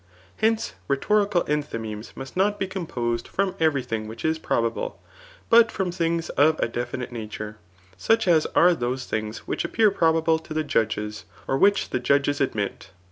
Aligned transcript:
Hence^ 0.41 0.71
rhetorical 0.87 1.43
enthymemes 1.43 2.17
most 2.17 2.33
aoc 2.33 2.57
be 2.57 2.65
composed 2.65 3.27
firopi 3.29 3.55
every 3.59 3.83
thing 3.83 4.07
which 4.07 4.25
is 4.25 4.39
probable, 4.39 4.99
but 5.47 5.71
from 5.71 5.91
things 5.91 6.29
of 6.29 6.57
a 6.59 6.67
definite 6.67 7.11
nature; 7.11 7.57
such 7.97 8.27
as 8.27 8.47
are 8.55 8.73
those 8.73 9.05
thingi 9.05 9.37
which 9.45 9.63
appear 9.63 9.91
probable 9.91 10.39
to 10.39 10.55
the 10.55 10.63
judges, 10.63 11.25
or 11.47 11.55
which, 11.55 11.91
tte 11.91 12.01
judges 12.01 12.41
admit. 12.41 12.89